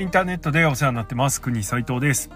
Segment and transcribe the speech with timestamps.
[0.00, 1.42] インターネットでお世話になってます。
[1.42, 2.30] 国斉藤です。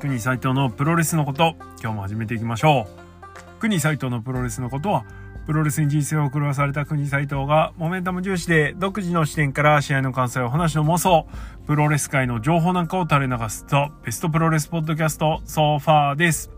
[0.00, 3.60] 国斉藤のプロレスのこと今日も始めていきましょう。
[3.60, 5.04] 国斉藤のプロレスのことは
[5.46, 11.28] プロレスに人生を狂わされた国斉藤がモメンタム重視で独自の視点から試合の感想や話の妄想
[11.68, 16.50] プロレス界の情報なんかを垂れ流すとベストプロレスポッドキャストソファーです。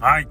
[0.00, 0.28] はい。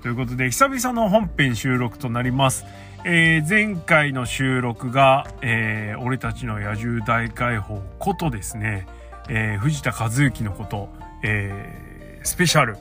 [0.00, 2.64] ということで久々の本編収録となります。
[3.08, 8.84] えー、前回の収録が、えー、俺たちの野獣大解放ことですね、
[9.28, 10.88] えー、藤田和幸のこと、
[11.22, 12.76] えー、スペシャル。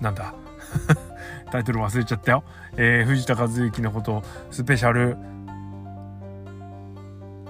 [0.00, 0.34] なんだ。
[1.52, 2.42] タイトル忘れちゃったよ、
[2.76, 5.16] えー、藤田和幸のことスペシャル。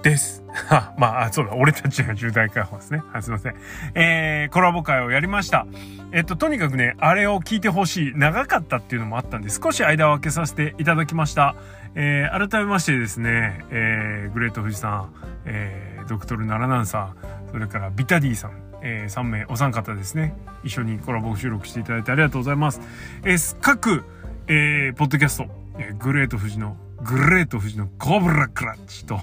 [0.05, 0.43] です。
[0.99, 3.01] まあ、そうだ、俺たちが重大解放ですね。
[3.11, 3.55] はい、すいません。
[3.95, 5.65] えー、コラボ会をやりました。
[6.11, 8.13] えっと、とにかくね、あれを聞いてほしい。
[8.15, 11.55] 長かったっていうのもあったんで、少し間を空けさせていただきました。
[11.95, 15.13] えー、改めましてですね、えー、グレート富士さん、
[15.45, 17.15] えー、ドクトルナラナンさん、
[17.51, 18.51] それからビタディさん、
[18.83, 22.79] えー、3名、お三方ですね、一緒にコラボ収録していただいてありがとうございます。
[23.23, 24.05] えー、各、
[24.47, 25.47] えー、ポッドキャスト、
[25.79, 29.19] えー、グレート富士の、グレート富士のコブラクラッチと、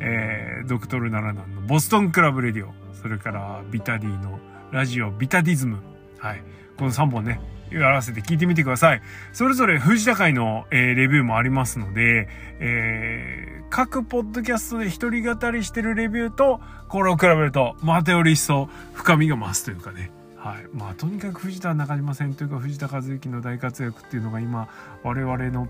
[0.00, 4.38] えー、ドクトルナラナンのボストンクラブレディオ、それからビタディの
[4.72, 5.78] ラジオビタディズム、
[6.18, 6.42] はい、
[6.78, 9.02] この3本ね、やらせて聞いてみてください。
[9.32, 20.10] それぞれ藤田会の、えー、レビューもありますので、えー、各ポッドキャストで一人語りしてるレビューと、これを比べると、またより一層深みが増すというかね。
[20.36, 20.66] はい。
[20.72, 24.68] まあ、とにかく藤田中島戦というか藤田和幸の大活躍っていうのが今、
[25.02, 25.68] 我々の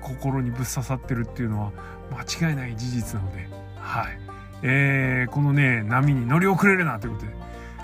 [0.00, 1.72] 心にぶっ刺さってるっていうのは
[2.12, 3.48] 間違いない事実なので、
[3.84, 4.18] はい。
[4.62, 7.32] えー、このね、波に乗り遅れるなということで、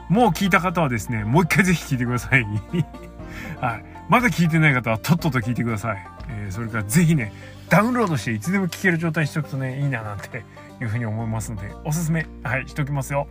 [0.08, 2.44] もう聞いた方はですね、もう一回ぜひ聞いてください。
[3.60, 3.84] はい。
[4.08, 6.06] まだ聞いてない方はとっとと聞いてください。
[6.30, 7.32] えー、それからぜひね、
[7.68, 10.42] ダウンロードしていつでも聞ける状態にしておくとね、いいななんて
[10.80, 13.28] いうふうに思いますので、おすすめ、はい、しておきますよ。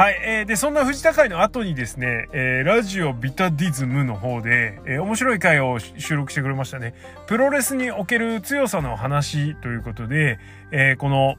[0.00, 6.94] はい、えー、で、そんな藤田会の後にですね、えー、ラジオビタディズムの方で、えー、面白い回を収録してくれましたね。
[7.26, 10.38] プロレスにおける強さの話ということで、
[10.72, 11.36] えー、この、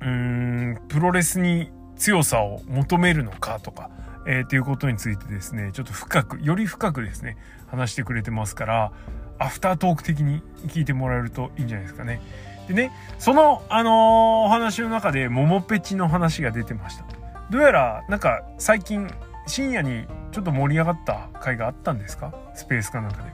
[0.00, 3.90] うーん、プロレスに強さを求めるのかとか、
[4.26, 7.36] えー、っていうことについてですね、ちょっと深く、より深くですね、
[7.68, 8.92] 話してくれてますから、
[9.38, 12.20] アフタートーク的に聞いてもらえるといいんじゃないですかね。
[12.68, 13.92] でね、その、あのー、
[14.46, 17.04] お話の中で、桃ペチの話が出てました。
[17.50, 19.10] どうやら、なんか、最近、
[19.46, 22.32] 深夜にちょっと盛り上がった回があったんですか？
[22.54, 23.32] スペースかなんかで。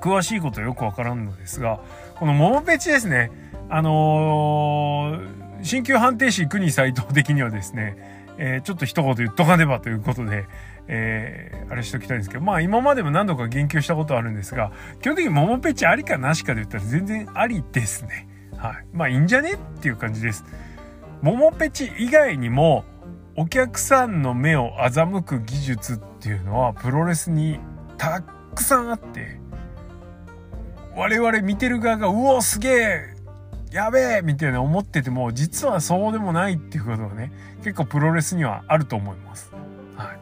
[0.00, 1.80] 詳しいことはよくわからんのですが、
[2.14, 3.32] この桃ペチですね、
[3.68, 10.46] あのー、新旧判定士国斎藤的にはですね、えー、ちょっと一言言っとかねばということで、
[10.86, 18.28] えー、あれしときたいんですけど、まあ今までも何度か言及したことあるんですが、基本的に桃ペチありかなしかで言ったら全然ありですね。
[18.56, 18.86] はい。
[18.92, 20.44] まあいいんじゃねっていう感じです。
[21.22, 22.84] 桃ペチ以外にも、
[23.36, 27.58] お客さんの目を欺く技術っていうのはプロレスに
[27.98, 28.20] た
[28.54, 29.40] くさんあって、
[30.94, 33.13] 我々見てる側が、うお、すげえ
[33.74, 37.32] やべえみたいな思ってても、実はそうでもないっていうことがね、
[37.64, 39.50] 結構プロレスにはあると思います。
[39.96, 40.18] はい。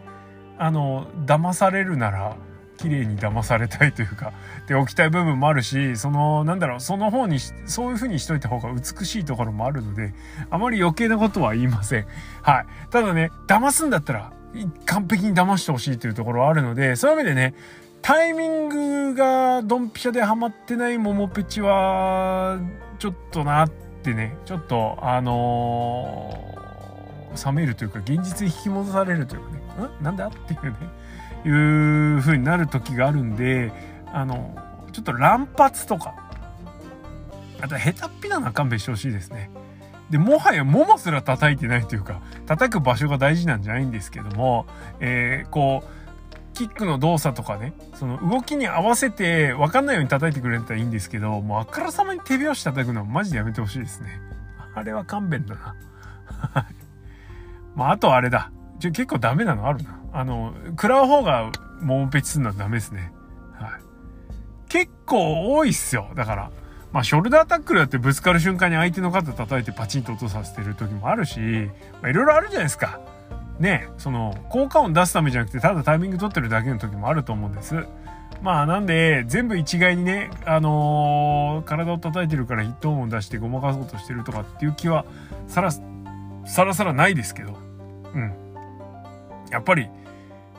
[0.56, 2.34] あの、騙されるなら、
[2.78, 4.32] 綺麗に騙されたいというか、
[4.68, 10.14] でおきたい部分もあるし、その、なんだろう、その方に、そういう風にしといた方が美しいところもあるので、
[10.48, 12.06] あまり余計なことは言いません。
[12.40, 12.66] はい。
[12.90, 14.32] ただね、騙すんだったら、
[14.86, 17.54] 完璧に騙してほしいというところはあるので、そういう意味でね、
[18.00, 22.58] タイミングがドンピシャでハマってない桃ペチは、
[23.02, 23.68] ちょっとなっ
[24.04, 29.58] てね、ちょっと、あのー、冷めるというか、現実に引き戻されるというかね、
[30.00, 30.04] ん？
[30.04, 30.76] なんだっていうね、
[31.44, 33.72] いう風になる時があるんで、
[34.12, 34.56] あの、
[34.92, 36.14] ちょっと乱発とか、
[37.60, 39.50] あと下手っぴなのは勘弁してほしいですね。
[40.08, 44.66] で、もはやももすら叩いてないというか、叩く場所が大事なんじゃないんですけども、
[45.00, 46.01] えー、こう、
[46.52, 54.20] キックの動作とかね、その動きに合わせて分かんないように叩いてくれたらいいんですけど、もうあからさまに手拍子叩くのはマジでやめてほしいですね。
[54.74, 55.74] あれは勘弁だな。
[57.74, 58.50] まあ、あとあれだ。
[58.80, 59.98] ちょ結構ダメなのあるな。
[60.12, 61.50] あの、食らう方が
[61.80, 63.12] もうペチするのはダメですね。
[63.54, 63.80] はい。
[64.68, 66.10] 結構多いっすよ。
[66.14, 66.50] だから。
[66.92, 71.40] まあ、ショルダータックルだってぶつかる瞬間に相手の肩叩いてパチンと落とさせてる時もあるし、
[72.02, 73.00] まあ、いろいろあるじゃないですか。
[73.62, 77.86] ね、その効果音出すためじゃなくてただタイミング取ってるだけの時もあると思うんです。
[78.42, 85.04] まあなんで全部一概にね、あのー、体を叩いてるからヒット音を出してごまかそうとしてるとかっていう気は
[85.46, 87.56] さらさらさらないですけど、
[88.14, 88.34] うん。
[89.52, 89.88] やっぱり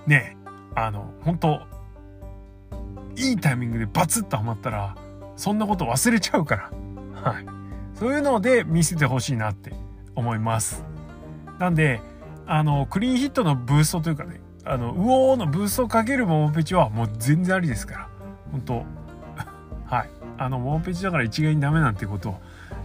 [0.07, 0.37] ね、
[0.73, 1.61] あの、本当
[3.17, 4.95] いいタイミングでバツッとはまったら
[5.35, 7.45] そんなこと忘れちゃうから、はい。
[7.95, 9.73] そういうので見せてほしいなって
[10.15, 10.85] 思います。
[11.59, 11.99] なんで、
[12.45, 18.09] あの、クリーンヒットのブーストというかね、あの、うおーのブーストをかけるモモペチはもう全然ありですから。
[18.51, 18.85] 本当
[19.85, 20.09] はい。
[20.37, 22.41] あの、モモペチだから一概にダメなんてことを、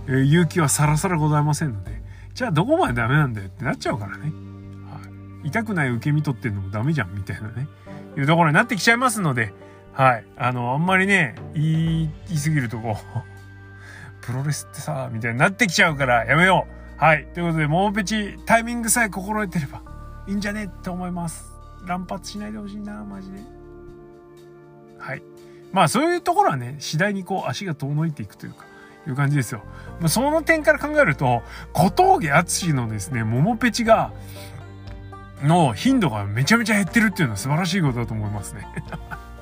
[0.06, 2.02] えー、勇気はさらさらございませんので、
[2.34, 4.24] じゃあどこまでダメなんだよってなっちゃうからね。
[4.24, 4.28] は
[5.44, 5.48] い。
[5.48, 7.68] 痛くない受け身取ってんのもダメじゃん、みたいなね。
[8.16, 9.52] いうところになってきちゃいますので、
[9.92, 10.24] はい。
[10.36, 16.77] あの、あんまりね、言い、言い過ぎるとこう、 プロレスってさ、みたいになってきちゃうからやめよう。
[16.98, 17.28] はい。
[17.32, 19.82] ということで、モモペチ、タイミングさえ心得てれば
[20.26, 21.52] いいんじゃねって思います。
[21.86, 23.38] 乱発しないでほしいな、マジで。
[24.98, 25.22] はい。
[25.72, 28.64] まあ、そういうところはね、次第にこう、足が遠のいていくというか、
[29.06, 29.62] いう感じですよ。
[30.00, 31.42] まあ、その点から考えると、
[31.72, 34.12] 小峠敦のですね、モモペチが、
[35.44, 38.66] の頻度がめちゃめちゃ減ってるっていうのは素晴らしいことだと思いますね。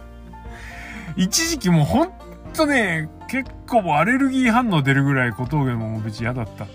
[1.17, 2.13] 一時期もうほん
[2.53, 6.67] とね、結構アレルギー反応出るぐらい小峠のモモペチ嫌だった、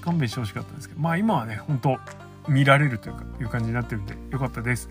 [0.00, 1.98] 勘弁してほしかったんですけど、まあ今はね、ほんと
[2.48, 4.88] 見られるというか、いう感じになってるんで、よかったです。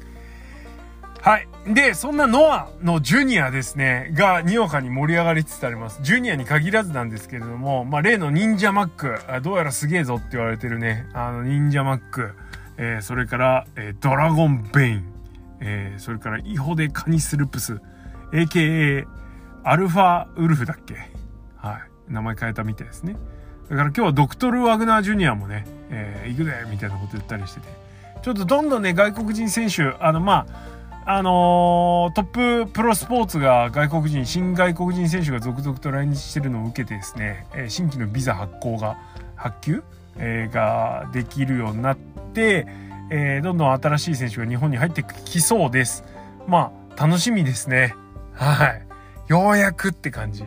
[1.22, 1.48] はい。
[1.68, 6.00] で、そんなノアのジュニアですね、が、にわかに盛り上がりつつあります。
[6.04, 12.34] ジュニアに限らずなんですけれども、まあ、例の忍者マック、どうやらすげえぞって言われてるね、あの、忍者マック、
[12.78, 15.14] えー、それから、えー、ドラゴンベイン、
[15.60, 17.82] えー、それから、イホデカニスルプス、
[18.32, 19.06] AKA、
[19.64, 20.96] アルファウルフだっけ？
[21.58, 22.14] はい。
[22.14, 23.18] 名前変えたみたいですね。
[23.70, 27.68] だから今日はドクトル・ワグナー・ジュニアもね、えー、行くでみたいなこと言ったりしてて、
[28.22, 30.46] ちょっとどんどんね、外国人選手、あの、ま
[31.06, 38.98] あ、あのー、トッププロスポーツが外国人、新外国人選手が続々と来日してるのを受けてですね、えー、新規のビザ発行が、
[39.36, 39.84] 発給、
[40.18, 41.98] えー、ができるようになっ
[42.34, 42.68] て、
[43.10, 46.04] えー、どんどん新しい選手が日本に入ってきそうです。
[46.48, 47.96] まあ、楽しみですね。
[48.34, 48.86] はい。
[49.28, 50.44] ようやくって感じ。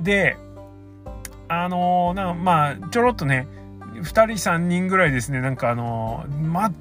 [0.00, 0.36] で、
[1.48, 3.48] あのー、なまあ、ちょろっとね、
[3.94, 6.24] 2人3人ぐらいですね、なんかあの、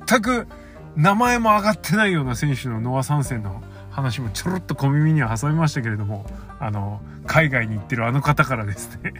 [0.07, 0.47] 全く
[0.95, 3.61] 名前も上がってないような選手のノア参戦の
[3.91, 6.25] 話もちょろっと小耳には挟みましたけれども、
[6.59, 9.13] あの、海外に行ってるあの方からですね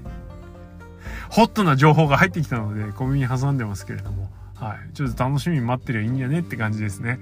[1.29, 4.94] ホットな情報が入ってきたので、小耳に挟んでますけれども、はい。
[4.94, 7.19] ちょっと楽しみに待ってりゃいいんじゃねって感じですね。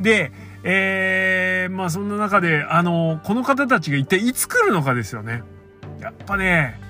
[0.00, 0.32] で、
[0.64, 5.42] えー、まあそんな中で、あの、この方たちが一体いつ来るのかですよね。
[6.00, 6.80] やっぱね、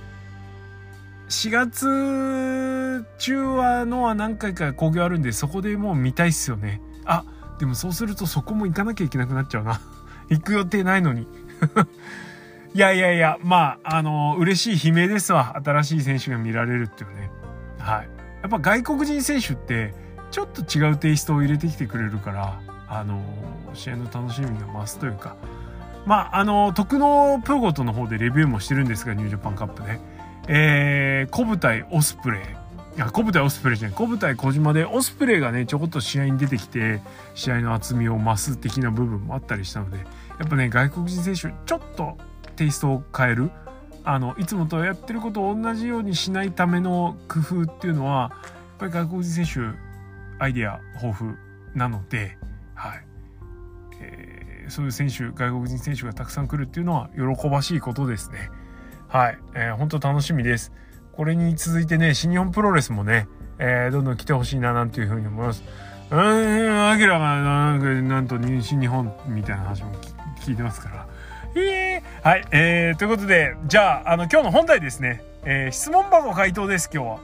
[1.28, 6.80] 4月中はのは何回か興行あるんで、そこでもう見たいっすよね。
[7.04, 7.24] あ、
[7.58, 9.80] でもそうするとそこも行かなきゃいけなくなっちゃうな。
[10.28, 11.26] 行く予定ないのに。
[12.74, 15.58] いやいやいや、まあ、あの、嬉しい悲鳴ですわ。
[15.64, 17.30] 新しい選手が見られるっていうね。
[17.78, 18.08] はい。
[18.42, 19.94] やっぱ外国人選手って、
[20.30, 23.22] ちょっと違うテイストを入れてきてくれるから、あの、
[23.74, 25.36] 試合の楽しみが増すというか、
[26.04, 30.00] まあ、あの、徳のプロゴトの方でレビューもしてるんですが、ニュージャパンカップね。
[30.46, 32.40] えー、小舞台オスプレイ。
[32.96, 33.96] いや、小舞台オスプレイじゃない。
[33.96, 37.00] 小舞台小島でオスプレイがね、ちょこっと試合に出てきて、
[37.34, 40.04] 試合の厚みを増す的な部分もあったりしたので、や
[40.44, 42.16] っぱね、外国人選手、ちょっと
[42.56, 43.50] テイストを変える。
[44.04, 48.40] あの、いつもとやってることを同じようにしないための工夫っていうのは、やっ
[48.78, 49.78] ぱり外国人選手、
[50.38, 51.34] アイデア豊富
[51.74, 52.36] なので、
[52.74, 53.06] はい。
[54.00, 58.50] えー、そういう選手、外国人選手がたくさん来るっていうのは喜ばしいことですね。
[59.14, 59.38] はい。
[59.54, 60.72] えー、本当楽しみです。
[61.12, 63.28] これに続いてね、新日本プロレスもね、
[63.60, 65.62] えー、どんどん来てほしいな、なんていうふうに思います。
[66.10, 69.92] うん、アキラがなんか、なんと新日本みたいな話も
[70.40, 71.06] 聞いてますから。
[71.54, 75.22] えー、はい、えー、ということで、じゃあ、あの、今日の本題ですね。
[75.44, 77.18] えー、質問箱回答です、今日は。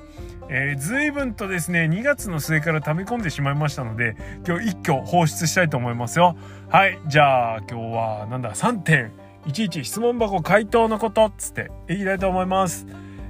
[0.49, 4.15] えー、随分とですね、2月の末から溜め込んでしまいましたので、
[4.47, 6.37] 今日一挙放出したいと思いますよ。
[6.69, 9.11] はい、じゃあ、今日は、なんだ、3点。
[9.47, 12.87] いちいち質問箱回答のことっつっていきたいと思います。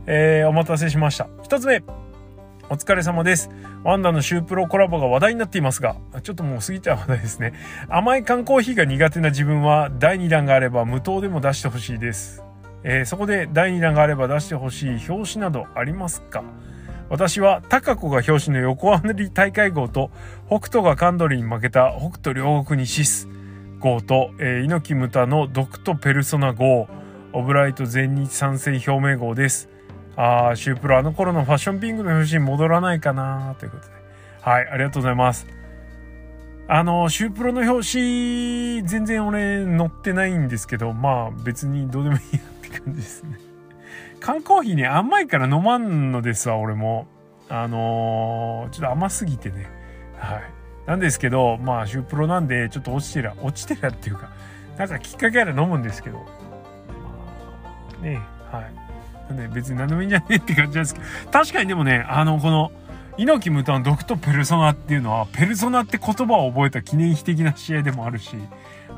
[0.07, 1.29] えー、お待たせしました。
[1.43, 1.83] 一つ目。
[2.69, 3.49] お疲れ様です。
[3.85, 7.53] ワンダのシュープロコラボが話題になっていますが、ちょっともう過ぎちゃう話題ですね。
[7.89, 12.43] 甘い缶コーヒーが苦手な自分は第2弾があれば無糖でも出してほしいです。
[12.83, 16.43] えー、そこで第2弾があれば出してほしい表紙などありますか？
[17.09, 20.11] 私は高子が表紙の横浜り大会号と
[20.47, 23.29] 北斗がカンドリに負けた北斗両国にシス。
[23.81, 26.89] 号と、えー、猪木ムタのドクトペルソナ号、
[27.33, 29.69] オブライト全日参戦表明号です。
[30.17, 33.93] あー、シュープロあの頃のファッションピンクの表紙に戻らないかなということで。
[34.43, 35.47] はい、ありがとうございます。
[36.69, 43.39] あの、シュープロの表紙、全然俺載ってないんですけど、まあ別にどうでもいいやって感じですね。
[44.21, 47.07] 缶コーヒーね、甘いから飲まんのですわ、俺も。
[47.49, 49.67] あのー、ちょっと甘すぎてね。
[50.17, 50.60] はい。
[50.91, 54.29] なんですけど、まあ、シュープロなんで、ちょっと落ちてら、落ちてらっていうか、
[54.77, 56.25] なんかきっかけあら飲むんですけど、ま
[58.01, 58.21] あ、ね
[58.51, 59.33] はい。
[59.33, 62.73] なんで別に何でもいいんじゃねえって感じなんですけど、確かにでもね、あの、この、
[63.19, 68.35] 猪木無担毒とペルソナっていうのは、ペルソナって言葉を覚えた記念碑的な試合でもあるし、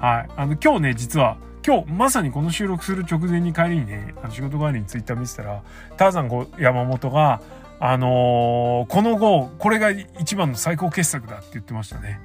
[0.01, 0.29] はい。
[0.35, 5.63] あの、今日ね、実は、今日、まさにこの収録する直前に帰りにね、あの仕事帰りにツイッター見てたら、
[5.99, 7.43] ターザン山本が、
[7.85, 12.21] あのー、この後、これが一番の最高傑作だって言ってましたね。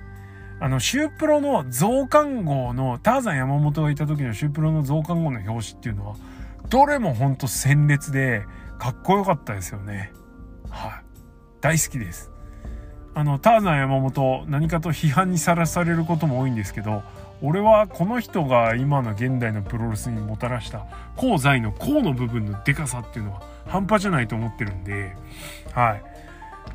[0.59, 6.15] あの、シュープロの増刊号の、ターザン山本がいた時のシュープロの増刊号の表紙っていうのは、
[6.69, 8.43] どれもほんと鮮烈で、
[8.77, 10.13] かっこよかったですよね。
[10.69, 10.91] はい。
[11.59, 12.31] 大好きです。
[13.15, 17.01] あの、ターザン山本、何かと批判にさらされることも多いんですけど、
[17.41, 25.15] 俺はこの人が今の現代のプロレスにもたらした功罪の功の部分のデカさっていうのは半端じゃないと思ってるんで、
[25.73, 26.03] はい。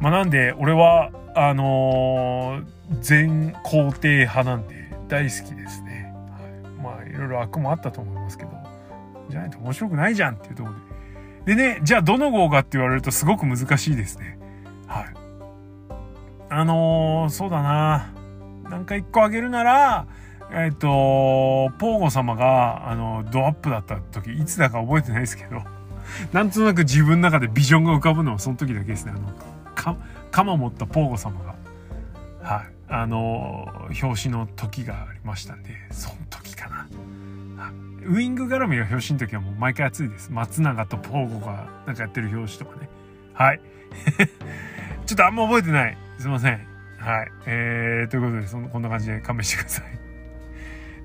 [0.00, 2.64] まあ、なんで、俺は、あのー、
[3.00, 6.12] 全肯定派なんで大好きですね。
[6.30, 8.50] はい、まあ、いろいろ悪もあったと思いますけど、
[9.30, 10.70] じゃないと面白くないじゃんっていうとこ
[11.46, 11.54] で。
[11.54, 14.38] でね、じゃあどの号がって言われるとすごく難しいですね。
[14.86, 15.04] はい。
[16.50, 18.12] あのー、そうだな。
[18.68, 20.06] なんか一個あげるなら、
[20.54, 25.62] えっ、ー、と、ポーゴ様が、あの、ドアップだった時、いつだか覚えてないですけど、
[26.32, 29.12] なんとなく自分の中でビジョンが浮かぶのはその時だけですね。
[29.16, 29.32] あの、
[29.74, 29.96] か、
[30.30, 31.54] 鎌持ったポーゴ様が、
[32.42, 33.66] はい、あの、
[34.02, 36.86] 表紙の時がありましたんで、その時かな。
[38.04, 40.30] ウイング絡みが表紙の時はもう毎回熱いです。
[40.32, 42.88] 松永とポーゴがなんかやってる表紙とかね。
[43.32, 43.60] はい。
[45.06, 45.96] ちょっとあんま覚えてない。
[46.18, 46.60] すいません。
[46.98, 47.32] はい。
[47.46, 50.01] えー、ということで、その、こんな感じで勘弁してください。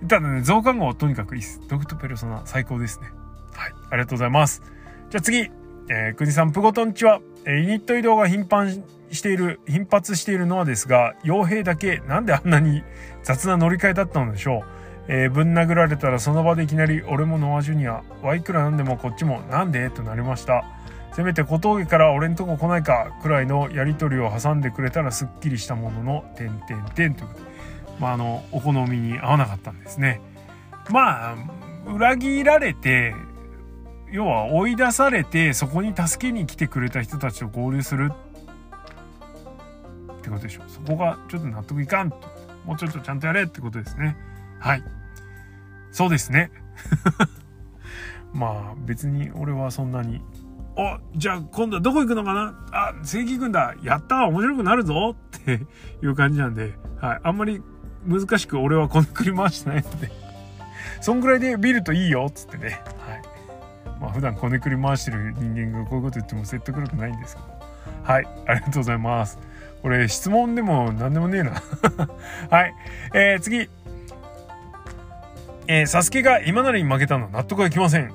[0.08, 1.62] ただね、増刊号はとにかくいいっす。
[1.68, 3.08] ドクトペルソナ最高ですね。
[3.54, 3.74] はい。
[3.90, 4.62] ありがとうございます。
[5.10, 5.50] じゃあ次、
[5.90, 12.84] えー、国さん、プゴトンチは、えー、ユニット移動が頻繁している、頻発しているのはですが、傭兵だけなんであんなに
[13.24, 14.64] 雑な乗り換えだったのでしょう。
[15.10, 19.90] えー、ぶん殴られたらその場でいきなり、俺もノアジュニア、ワイクラなんでもこっちもなんで？
[19.90, 20.66] となりました。
[21.14, 27.47] せめて小峠から俺んとこ来ないかくらいのやり取りを挟んでくれたらすっきりしたものの、てんてんてんということ、
[28.00, 30.22] まあ、あの、お好みに合わなかったんですね。
[30.90, 31.36] まあ、
[31.88, 33.16] 裏切られて、
[34.12, 38.16] 要は追い出されてそこに助けに来てくれた人たちと合流するっ
[40.22, 42.18] てことでしょそこがちょっと納得いかんと。
[42.66, 44.18] もうちょっとちゃんとやれってことですね。
[44.60, 44.84] はい。
[45.92, 46.52] そうですね。
[48.34, 50.22] まあ別に俺はそんなに
[50.76, 53.76] おじゃあ今度はどこ行くのかなあ正規軍だ。
[53.84, 55.62] やった面白くなるぞって
[56.04, 57.62] いう感じなんで、はい、あんまり
[58.06, 60.12] 難しく俺はこねくり回してないので
[61.02, 63.22] そんぐらいでビルといいよっつってねはい
[64.00, 67.58] まあ普段こねくり回してる人間がこういうこと言っても説得力ないんですけど。
[68.08, 69.38] はい、ありがとうございます。
[69.82, 71.62] これ質問でも何でもねえな
[72.50, 72.74] はい、
[73.14, 73.70] えー、次。
[75.70, 78.14] えー、サスケが今なりに負けたの納得がいきません。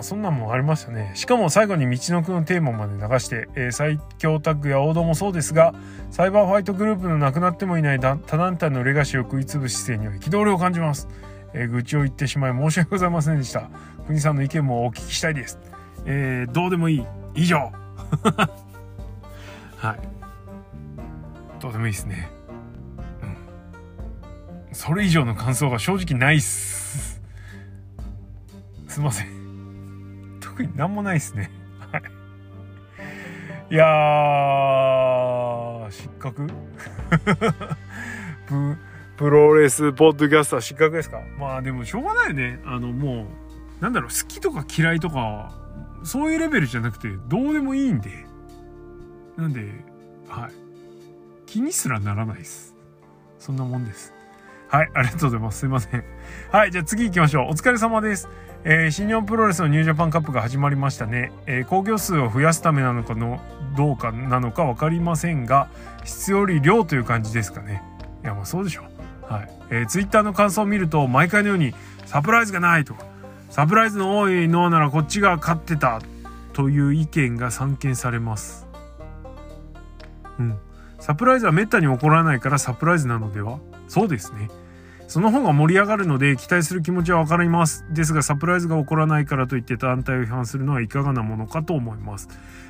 [0.00, 1.12] あ、そんなんもありましたね。
[1.14, 5.74] しかも最後に道のくのテーマまで流して、えー、最強タッグや王道もそうですが、
[6.10, 11.08] サイバーファイトグループのなくなってもいない他団体のレガシーを食いつぶ姿勢には憤りを感じます。
[11.52, 13.70] えー、愚痴を言ってしまい申し訳ございませんでした。
[14.06, 15.58] 国さんの意見もお聞きしたいです。
[16.06, 17.06] えー、どうでもいい。
[17.34, 17.58] 以上。
[19.76, 19.98] はい。
[21.60, 22.28] どうでもいいですね。
[23.22, 24.74] うん。
[24.74, 27.20] それ以上の感想が正直ないっす。
[28.88, 29.39] すいません。
[30.60, 31.50] 特になんもないっすね。
[31.90, 32.02] はい。
[33.72, 36.46] いやー、失格
[38.46, 38.76] プ
[39.16, 41.20] プロレスポッドキャスター失格ですか？
[41.38, 42.60] まあでもしょうがないよね。
[42.66, 43.26] あのも
[43.80, 45.52] う、なんだろう、好きとか嫌いとか、
[46.02, 48.10] そういうレベルじゃなくて、どうでもいいんで。
[49.36, 49.66] なんで、
[50.28, 50.52] はい。
[51.46, 52.74] 気にすらならないです。
[53.38, 54.12] そんなもんです。
[54.68, 55.60] はい、ありがとうございます。
[55.60, 56.04] すいません。
[56.52, 57.48] はい、じゃあ次行きましょう。
[57.48, 58.28] お疲れ様です。
[58.62, 61.32] えー、新日本プロレスのニュージャパンカップが始まりましたね。
[61.46, 63.40] えー、興行数を増やすためなのかの、
[63.76, 65.68] どうかなのか分かりませんが、
[66.04, 67.82] 質より量という感じですかね。
[68.22, 68.82] いや、まあそうでしょ
[69.30, 69.32] う。
[69.32, 69.50] はい。
[69.70, 71.74] えー、ツイッターの感想を見ると、毎回のように、
[72.04, 73.06] サプライズがないとか、
[73.48, 76.00] サプライズの多いノアならこっちが勝ってた
[76.52, 78.66] という意見が散見されます。
[80.38, 80.58] うん。
[80.98, 83.58] サプライズは滅多に起こらないからサプライズなのでは？
[83.88, 84.50] そうですね。
[85.10, 87.84] その方が盛り上がるので期待する気持ちはわかります。
[87.90, 92.28] ですがサプライズが起こらないからといって団体を批判するのはいかがなものかと思います。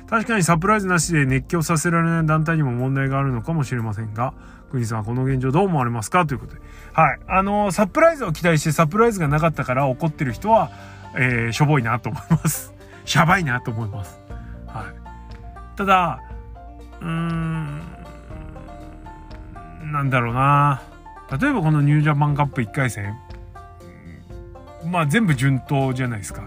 [0.09, 4.33] 確かにサプライズなしで熱狂させられない団体にも問題があるのかもしれませんが、
[4.71, 6.61] 国さんはこの現状どう思われますかということで。
[6.93, 7.19] はい。
[7.27, 10.71] あのー、サプライズを期待してサプライズがなかったから怒ってる人は、
[11.15, 12.73] えー、しょぼいなと思います。
[13.05, 14.19] しゃばいなと思います。
[14.65, 15.77] はい。
[15.77, 16.19] ただ、
[17.01, 17.81] うーん、
[19.91, 20.81] なんだろうな。
[21.39, 23.17] 例えばこのニュージャパンカップ1回戦、
[24.85, 26.43] まあ全部順当じゃないですか。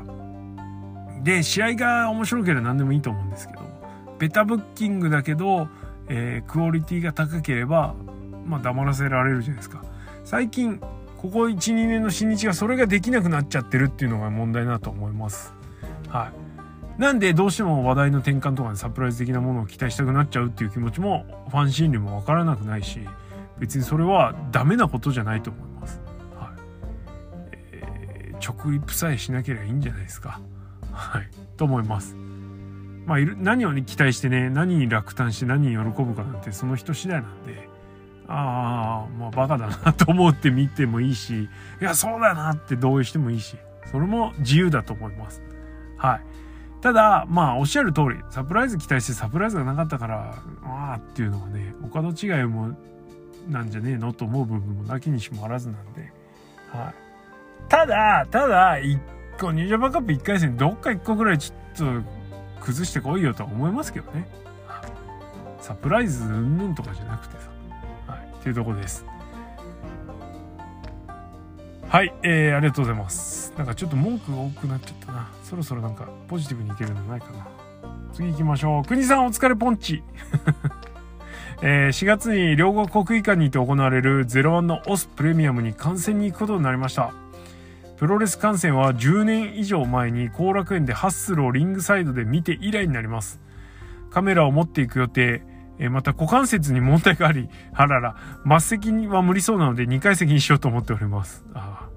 [1.22, 3.60] で、試合が面白ければ何でもいいと思うんですけど、
[4.18, 5.68] ベタブッキングだけど、
[6.08, 7.94] えー、クオリティが高ければ、
[8.44, 9.82] まあ、黙らせられるじゃないですか。
[10.24, 15.54] 最近、ここ1、2年の新日がそれができなくなっちゃってるっていうのが問題だと思います。
[16.08, 16.30] は
[16.98, 17.00] い。
[17.00, 23.00] なんでどうしても話題の転換とかでサプライズ的なものを期待したくなっちゃうっていう気持ちもファン心理もわからなくないし
[23.58, 26.00] 別にそれはダメなことじゃないと思います。
[26.36, 27.48] はい。
[27.72, 30.40] えー、直立さえしなければいいんじゃないですか。
[30.92, 31.28] はい。
[31.56, 32.16] と思います。
[33.06, 37.68] まあ、何を期待してね、何に落胆して何に喜ぶかなんてその人次第なんで、
[38.28, 41.48] ああ、まあバカだなと思って見てもいいし、い
[41.80, 43.56] や、そうだなって同意してもいいし、
[43.90, 45.42] それも自由だと思います。
[45.98, 46.20] はい。
[46.80, 52.76] ただ、まあ、おっしゃる通り、サプライズ期待してサプライズがなかったから、ああっていうのはね、他の違いも
[53.48, 56.12] なんじゃねえのと思う部分もなきにしもあらずなんで、
[56.70, 56.94] はい。
[57.68, 58.98] ただ、ただ、一
[59.40, 64.26] 個、ニュージャパンカップ1回戦どっか1個ぐらいちょっと崩してこいよとは思いますけどね。
[65.60, 67.50] サプライズうんぬんとかじゃなくてさ。
[68.06, 68.20] はい。
[68.40, 69.06] っていうとこです。
[71.88, 73.52] はい、えー、ありがとうございます。
[73.56, 75.30] なんかちょっと文句が多くなっちゃったな。
[75.42, 77.46] そろそろなんかポジティブにいけるのないかな。
[78.12, 78.82] 次行きましょう。
[78.84, 80.02] 国さんお疲れポンチ。
[81.62, 87.12] えー、4月に両国国技館にて行われる01のオスプレミアムに観戦に行くことになりました。
[87.96, 93.40] プロレス観戦は10年以上前に後楽園でハッスルをリングサイドで見て以来になります。
[94.10, 95.42] カメラを持っていく予定、
[95.78, 101.44] えまた股関節に問題があり、あらら、末席には無理そうなので2階席にしようと思っております。
[101.54, 101.88] あ、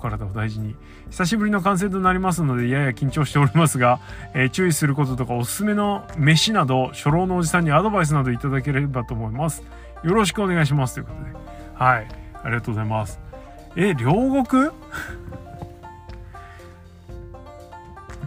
[0.00, 0.74] 体を大事に。
[1.10, 4.00] 久しぶりの観戦となりますので、やや緊張しておりますが、
[4.34, 9.62] えー、注意することとかおすすめの飯など、初老のおじさんにアドバイスなどいただければと思います。
[10.02, 10.94] よろしくお願いします。
[10.94, 11.30] ということで。
[11.74, 12.08] はい。
[12.42, 13.20] ありがとうございます。
[13.76, 14.12] え、両
[14.44, 14.70] 国？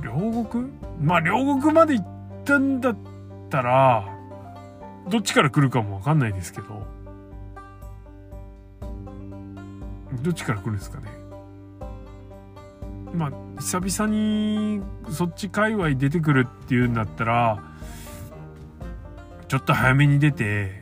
[0.04, 0.72] 両国？
[1.02, 2.06] まあ両国まで行っ
[2.46, 2.98] たんだっ
[3.50, 4.06] たら、
[5.10, 6.86] どっちから来るかもわかんないですけど、
[10.22, 11.23] どっちから来るんですかね。
[13.14, 17.64] まあ、久々にそっち界隈出てくるっていうんだったら、
[19.48, 20.82] ちょっと早めに出て、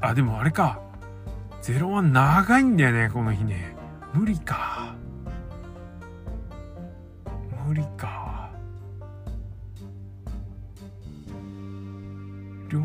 [0.00, 0.80] あ、でもあれか。
[1.62, 3.76] 01長いんだよね、この日ね。
[4.14, 4.94] 無理か
[7.66, 8.50] 無理か
[12.70, 12.80] 両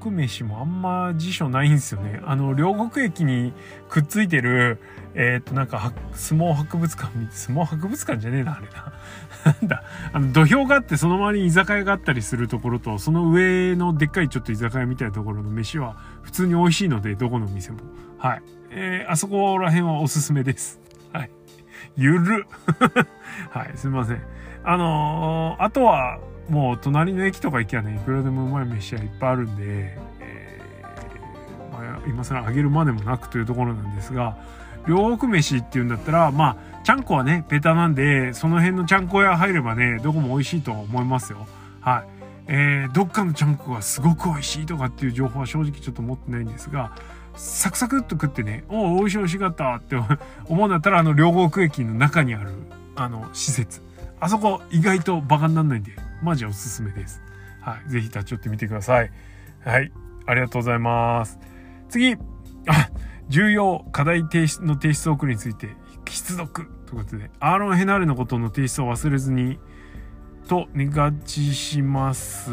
[0.00, 3.52] 国飯もあんま辞書ないんですよねあの両国駅に
[3.88, 4.80] くっついてる
[5.20, 8.92] えっ、ー、となんか相撲博物館相撲博物館じゃねえなあれな
[9.52, 17.78] なんだあの土俵があってその周りに居酒屋があったりするところとその上のでっかいちょっと居酒屋みたいなところの飯は普通に美味しいのでどこの店も
[18.16, 20.80] はいえー、あそこら辺はおすすめです。
[21.12, 21.30] はい。
[21.96, 22.46] ゆる
[23.50, 24.22] はい、すみません。
[24.64, 34.36] あのー、あとは、もう隣の駅とか行きゃね、いくらでもうまい飯はいっぱいあるんで、えー、まあ、今更あげるまでもなくというところなんですが、
[34.88, 41.46] 両国飯っていうんだったら、まあ、ちゃんこはね、ベタなんで、その辺のちゃんこ屋入ればね、どこも美味しいと思いますよ。
[41.80, 42.04] はい。
[42.46, 46.92] えー、どっかのちゃんこがすごく美味しいとかっていう情報は正直ちょっと持ってないんですが、
[47.36, 49.96] サクサクっと食ってね、おお、美味しい美味しかったって
[50.48, 52.50] 思うんだったら、あの、両国駅の中にある、
[52.96, 53.82] あの、施設。
[54.18, 57.22] あそこ、意外とバカにならないんで、マジおすすめです。
[57.60, 57.90] はい。
[57.90, 59.10] ぜひ立ち寄ってみてください。
[59.62, 59.92] はい。
[60.24, 61.38] ありがとうございます。
[61.90, 62.14] 次。
[62.14, 62.18] あ、
[63.28, 69.58] 重要課題提出の提出送りについて、必読ということで、アーロン・ヘナーレのことの提出を忘れずに、
[70.48, 72.50] と願ちします。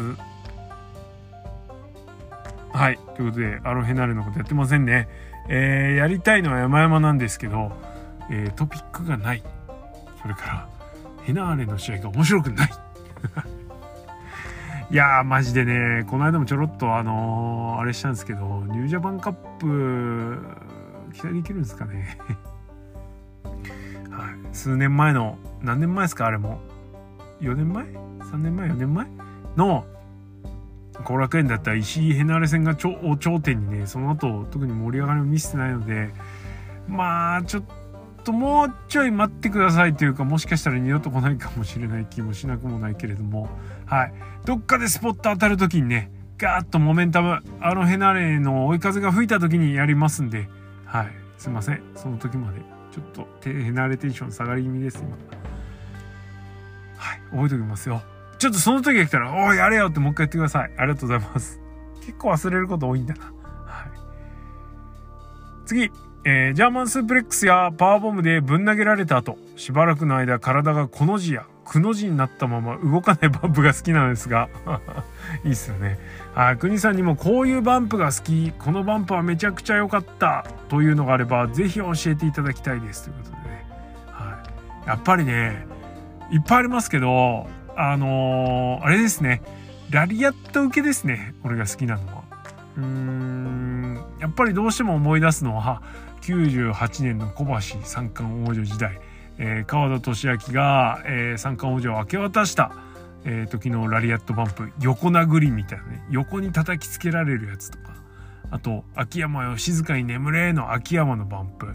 [2.72, 2.98] はい。
[3.16, 5.08] ということで、アロンヘナーレのことやってませんね。
[5.48, 7.72] えー、やりたいのは山々なんですけど、
[8.30, 9.42] えー、トピックがない。
[10.20, 10.68] それから、
[11.22, 12.70] ヘナーレの試合が面白くない。
[14.90, 20.38] いやー、マジでね、この間もちょろっとあのー、あれしたんですけど、ニュージャパンカップ、
[21.16, 22.18] 期待できるんですかね。
[24.10, 24.34] はい。
[24.52, 26.60] 数年前の、何年前ですかあれも。
[27.40, 29.06] 4年前 ?3 年前 ?4 年前？
[29.56, 29.86] の、
[31.04, 36.10] 後楽園だった石井ヘナーレ戦が頂頂点にねその後特に盛り上がりを見せてないので
[36.88, 37.64] まあちょっ
[38.24, 43.48] ともうちょい待ってくださいというかもしかしたら二度と来ないかもしれない気もしなくもないけれども
[43.84, 50.48] はいどっかでスポット当たる時にねガーッとモメンタムあのヘナーレの追い風が吹いた時にやりますんで
[50.86, 55.16] はいすいませんその時までちょっと手慣れテンション下がり気味です今
[56.96, 58.02] はい覚えておきますよ
[58.38, 60.72] ちょっとその時が来たら、おい、やれよってもう一回言ってください。
[60.76, 61.60] ありがとうございます。
[62.00, 63.24] 結構忘れること多いんだな。
[63.24, 63.90] はい。
[65.64, 65.90] 次、
[66.28, 74.48] えー、ジャーマンスープレックスやパワーボムでぶん投げられた後、しばらくの間体がこの字やくの字になったまま動かないバンプが好きなんですが、
[75.46, 76.00] いいっすよね。
[76.34, 83.04] あ、国さんにもこういうバンプが好き、このバンプはめちゃくちゃ良かったというのがあれば、ぜひ教えていただきたいです。
[83.04, 83.66] ということでね。
[84.10, 84.42] は
[84.84, 84.88] い。
[84.88, 85.64] やっぱりね、
[86.32, 89.42] いっぱいありますけど、あのー、あれですね。
[89.90, 91.34] ラリアット受けですね。
[91.44, 92.26] 俺が好きなのは。
[92.78, 95.82] うーん、やっぱりどうしても思い出すのは、
[96.32, 99.00] 98年の小橋三冠王女時代、
[99.38, 102.72] えー、川田俊明が、えー、三冠王女を明け渡した、
[103.24, 107.94] えー、時のラリアットバンプ横殴りみたいなね横に叩きつけられるやつとか
[108.50, 111.66] あと秋山よ静かに眠れの秋山のバンプ、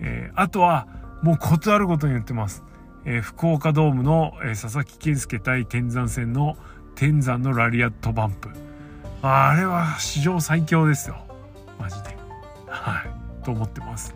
[0.00, 0.88] えー、あとは
[1.22, 2.64] もうコツあることに言ってます、
[3.04, 6.56] えー、福岡ドームの、えー、佐々木健介対天山戦の
[6.96, 8.48] 天山のラリアットバンプ。
[9.22, 11.18] あれは史上最強ですよ。
[11.78, 12.16] マジで。
[12.66, 13.15] はい。
[13.46, 14.14] と思ってます。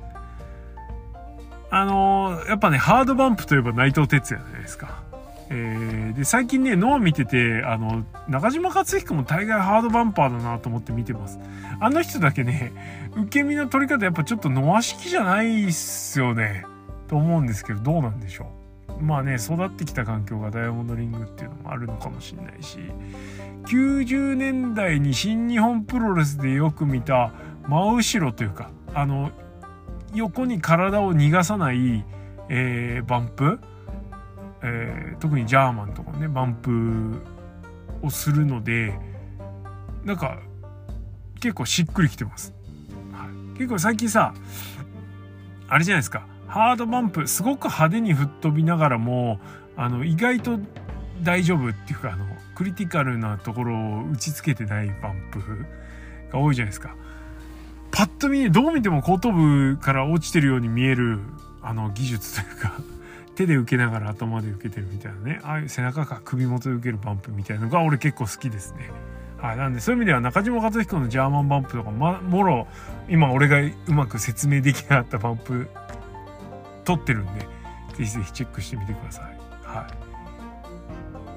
[1.71, 5.03] あのー、やっぱね、ハードバンプといえば内藤哲也じゃないですか。
[5.51, 11.39] えー、で、最近ね、脳見てて、あの、中島克彦も大概ハードバンパーだなと思って見てます。
[11.79, 12.73] あの人だけね、
[13.17, 16.65] 受け身の取り方やっぱちょっとノア式じゃないっすよね。
[17.07, 18.51] と思うんですけど、どうなんでしょ
[18.99, 19.03] う。
[19.03, 22.79] まあね、育ってきた環境がダイヤモンドリングっていうのもあるのかもしれないし、
[23.67, 27.33] 90年代に新日本プロレスでよく見た
[27.67, 29.31] 真後ろというか、あの
[30.15, 32.05] 横に体を逃がさない、
[32.49, 33.61] えー、バンプ、
[34.63, 37.23] えー、特にジャーマンとかねバンプ
[38.03, 38.99] をするので
[40.05, 40.39] なんか
[41.41, 42.53] 結構しっくりきてます、
[43.13, 44.35] はい、結構最近さ
[45.69, 46.27] あれじゃないですか。
[46.49, 49.39] ハードバンプすごく派手に吹っ飛びながらも
[49.77, 50.59] あの意外と
[51.23, 52.27] 大丈夫っていうかあの
[52.57, 55.41] クリティカルなところを打ちつけてないバンプ
[56.33, 56.97] が多いじゃないですか。
[57.93, 61.21] パッと見どう見ても後頭部から落ちてるように見える
[61.63, 62.73] あの技術というか
[63.35, 68.91] 手で受けながら頭で受けてるみたいなねああいう背中か首元で受けるバンプみたいなのが俺結構好きですね。
[69.39, 72.67] はい、なんでそういう意味では中島克彦のジャーマンバンプとか、ま、もろ
[73.09, 75.71] 今俺がうまく説明できなかったバンプ
[76.85, 77.41] 撮ってるんで
[77.95, 79.25] ぜひぜひチェックしてみてください。
[79.65, 80.11] はい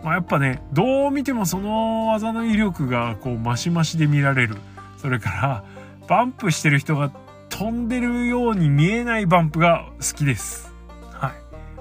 [0.04, 4.58] まあ、やっぱねどう見てもその技の威力がこうマシマシで見られる
[4.98, 5.64] それから
[6.08, 7.12] バンプしてる人が
[7.50, 10.74] 飛んでるように見えないバンプが好きです。
[11.12, 11.32] はい。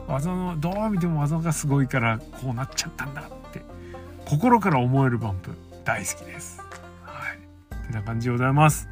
[0.07, 3.63] 技の、どう見ても技がすごいからこうなっちゃったんだって、
[4.27, 5.51] 心から思えるバンプ
[5.85, 6.61] 大好きです。
[7.03, 7.39] はい。
[7.75, 8.89] ってな感じでございます。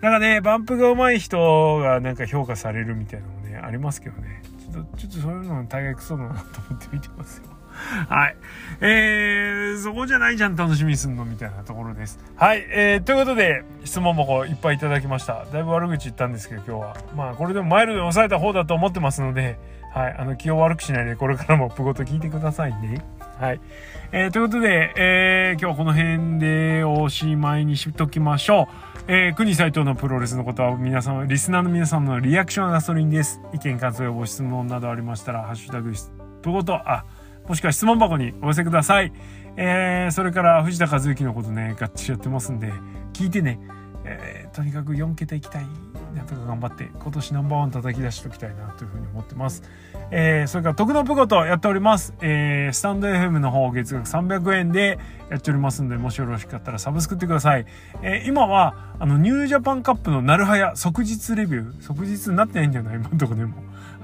[0.00, 4.42] なんかね、バンプが上手い人がなんか評価されるみたいなのもね、ありますけどね。
[4.72, 7.55] ちょっと、ちょっとそういうの大概クソだなと思って見てますよ。
[8.08, 8.36] はい。
[8.80, 12.18] えー、そこじゃないじゃん、楽しみにすんのみたいなところです。
[12.36, 12.64] はい。
[12.70, 15.44] えー、ということで、質問もいっぱいいただきました。
[15.52, 16.96] だいぶ悪口言ったんですけど、今日は。
[17.14, 19.58] まあ、これでもマイルドで抑えた方だと思ってますので、
[19.94, 20.16] はい。
[20.18, 23.02] あの、気を悪くしないで、これからもプゴと聞いてくださいね。
[23.38, 23.60] はい。
[24.12, 28.96] えー、ということで、えー、今日はこの辺でおしまいにしときましょう。
[29.08, 33.40] えー、国斎藤のプロレスのことは皆様、リスナーの皆様のリアクションはガソリンです。
[33.54, 35.94] 意見、感想やご質問などありましたら、ハッシュタグ、
[36.42, 37.04] プゴと、あ、
[37.48, 39.12] もしくは質問箱にお寄せください。
[39.56, 42.72] えー、それから藤田和之のことね、ガッチリやってますんで、
[43.12, 43.60] 聞いてね、
[44.04, 45.66] えー、とにかく4桁いきたい。
[46.14, 49.62] なんとか頑張って、今年ナンバーワン叩き出しておきたいなというふうに思ってます。
[50.10, 52.14] えー、それから、徳のプゴとやっております。
[52.22, 54.98] えー、スタンド FM の方、月額300円で
[55.30, 57.66] やっておりますんで、もしよろしかったらサブスクってください。
[58.02, 63.18] えー、今は、あの、ニュージャパンカップのなるはや即日レビュー、即日になってないんじゃない今の？
[63.18, 63.56] とこでも。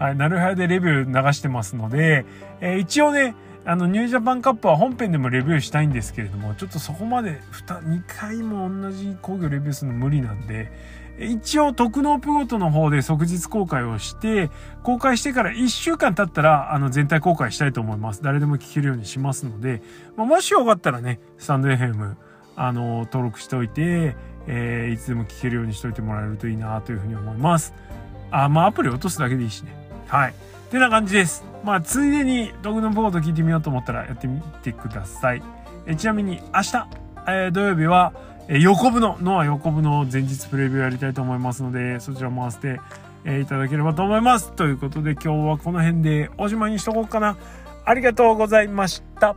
[0.03, 2.27] はい、なるはやでレビュー流してますので、
[2.61, 10.73] えー、一応ね、あの、ニュージャパンカップは本編でもレビューしたいんですけれども、ちょっとそこまで 2, 2回も同じ工業レビューするの無理なんで、
[11.21, 14.51] 一応、特納プゴトの方で即日公開をして、
[14.83, 18.25] 公開してから1週間経ったら、あの、全体公開したいと思います。
[18.25, 19.83] 誰でも聞けるようにしますので、
[20.17, 22.17] まあ、もしよかったらね、スタンド FM、
[22.57, 24.17] あの、登録しておいて、
[24.49, 27.73] えー、いつでも聞けるようにしといてもらえるといいなというふうに思います。
[28.33, 29.82] あ、まあ、アプリ落とすだけでいいしね。
[30.13, 30.35] はい。
[30.71, 31.43] てな感じです。
[31.65, 35.43] まあ、ついでにドグのボード聞いてみようと思ったらやってみてください。
[35.87, 36.87] えちなみに明日、
[37.27, 38.13] え、土曜日は、
[38.47, 42.79] え、横部の、ノア横部の前日プレビューやりたいと思いますので、そちらも合わせて、
[43.25, 44.53] え、いただければと思います。
[44.53, 47.39] ということで今日はこの辺でおしまいにしとこうかな。
[47.87, 49.35] ありがとうございました。